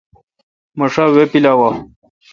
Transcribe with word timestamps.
مہ 0.77 0.85
شا 0.93 1.03
وہ 1.15 1.23
پلاوہ۔ 1.31 1.69